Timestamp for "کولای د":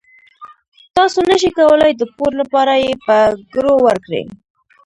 1.57-2.01